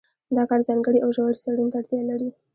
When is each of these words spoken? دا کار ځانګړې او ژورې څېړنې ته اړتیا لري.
دا 0.35 0.43
کار 0.49 0.61
ځانګړې 0.67 0.99
او 1.01 1.09
ژورې 1.15 1.37
څېړنې 1.41 1.69
ته 1.73 1.77
اړتیا 1.79 2.01
لري. 2.09 2.29